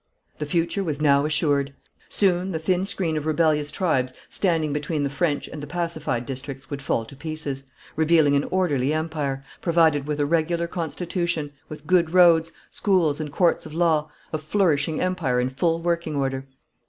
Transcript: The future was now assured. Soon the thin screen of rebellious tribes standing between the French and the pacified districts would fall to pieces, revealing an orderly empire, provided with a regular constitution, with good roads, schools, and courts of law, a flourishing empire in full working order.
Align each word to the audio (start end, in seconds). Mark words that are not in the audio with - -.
The 0.39 0.47
future 0.47 0.83
was 0.83 0.99
now 0.99 1.25
assured. 1.25 1.75
Soon 2.09 2.53
the 2.53 2.57
thin 2.57 2.85
screen 2.85 3.17
of 3.17 3.27
rebellious 3.27 3.69
tribes 3.71 4.13
standing 4.29 4.73
between 4.73 5.03
the 5.03 5.11
French 5.11 5.47
and 5.47 5.61
the 5.61 5.67
pacified 5.67 6.25
districts 6.25 6.71
would 6.71 6.81
fall 6.81 7.05
to 7.05 7.15
pieces, 7.15 7.65
revealing 7.95 8.35
an 8.35 8.45
orderly 8.45 8.93
empire, 8.93 9.45
provided 9.61 10.07
with 10.07 10.19
a 10.19 10.25
regular 10.25 10.65
constitution, 10.65 11.51
with 11.69 11.85
good 11.85 12.13
roads, 12.15 12.51
schools, 12.71 13.19
and 13.19 13.31
courts 13.31 13.67
of 13.67 13.75
law, 13.75 14.09
a 14.33 14.39
flourishing 14.39 14.99
empire 14.99 15.39
in 15.39 15.51
full 15.51 15.79
working 15.83 16.15
order. 16.15 16.47